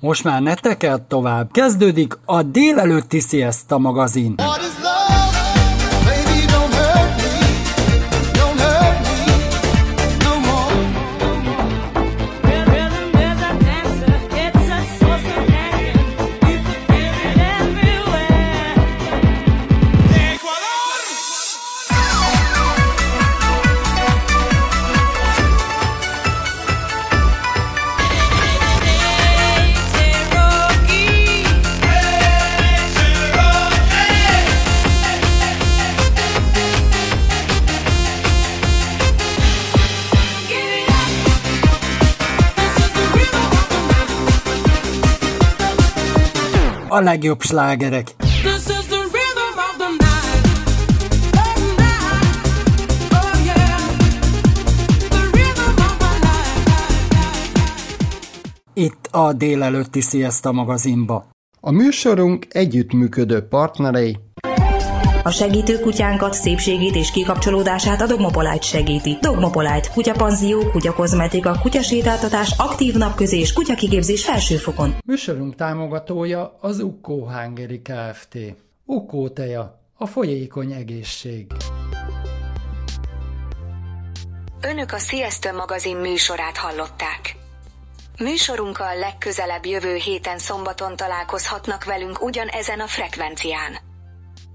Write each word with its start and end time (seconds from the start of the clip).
Most 0.00 0.24
már 0.24 0.42
ne 0.42 0.54
tovább. 1.02 1.50
Kezdődik 1.52 2.18
a 2.24 2.42
délelőtti 2.42 3.20
Siesta 3.20 3.78
magazin. 3.78 4.34
What 4.36 4.60
is 4.60 4.80
a 46.90 47.00
legjobb 47.00 47.40
slágerek. 47.40 48.14
Itt 58.74 59.08
a 59.10 59.32
délelőtti 59.32 60.00
Sziaszta 60.00 60.52
magazinba. 60.52 61.24
A 61.60 61.70
műsorunk 61.70 62.46
együttműködő 62.48 63.40
partnerei 63.40 64.18
a 65.22 65.30
segítő 65.30 65.78
kutyánkat, 65.78 66.34
szépségét 66.34 66.94
és 66.94 67.10
kikapcsolódását 67.10 68.00
a 68.00 68.06
Dogmopolite 68.06 68.60
segíti. 68.60 69.18
Dogmopolite, 69.20 69.88
kutyapanzió, 69.94 70.70
kutyakozmetika, 70.70 71.58
kutyasétáltatás, 71.60 72.54
aktív 72.56 72.94
napközés, 72.94 73.52
kutyakigépzés 73.52 74.24
felsőfokon. 74.24 74.94
Műsorunk 75.06 75.54
támogatója 75.54 76.56
az 76.60 76.80
Ukko 76.80 77.14
Hungary 77.14 77.82
Kft. 77.82 78.38
Ukko 78.84 79.28
teja, 79.28 79.80
a 79.98 80.06
folyékony 80.06 80.72
egészség. 80.72 81.46
Önök 84.62 84.92
a 84.92 84.98
Sziasztő 84.98 85.52
magazin 85.52 85.96
műsorát 85.96 86.56
hallották. 86.56 87.36
Műsorunkkal 88.18 88.98
legközelebb 88.98 89.66
jövő 89.66 89.94
héten 89.94 90.38
szombaton 90.38 90.96
találkozhatnak 90.96 91.84
velünk 91.84 92.22
ugyanezen 92.22 92.80
a 92.80 92.86
frekvencián. 92.86 93.89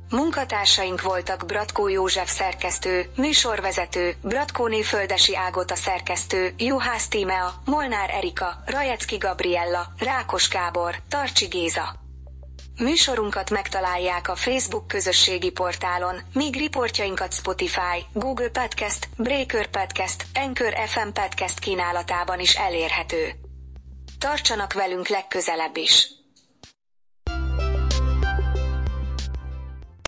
Munkatársaink 0.09 1.01
voltak 1.01 1.45
Bratkó 1.45 1.87
József 1.87 2.31
szerkesztő, 2.31 3.09
műsorvezető, 3.15 4.15
Bratkóné 4.21 4.81
Földesi 4.81 5.35
Ágota 5.35 5.75
szerkesztő, 5.75 6.53
Juhász 6.57 7.07
Tímea, 7.07 7.53
Molnár 7.65 8.09
Erika, 8.09 8.63
Rajecki 8.65 9.17
Gabriella, 9.17 9.93
Rákos 9.97 10.49
Gábor, 10.49 10.95
Tarcsi 11.09 11.45
Géza. 11.45 12.03
Műsorunkat 12.79 13.49
megtalálják 13.49 14.27
a 14.29 14.35
Facebook 14.35 14.87
közösségi 14.87 15.51
portálon, 15.51 16.15
míg 16.33 16.55
riportjainkat 16.55 17.33
Spotify, 17.33 18.05
Google 18.13 18.49
Podcast, 18.49 19.09
Breaker 19.17 19.67
Podcast, 19.67 20.25
Anchor 20.33 20.73
FM 20.87 21.09
Podcast 21.13 21.59
kínálatában 21.59 22.39
is 22.39 22.55
elérhető. 22.55 23.31
Tartsanak 24.19 24.73
velünk 24.73 25.07
legközelebb 25.07 25.77
is! 25.77 26.07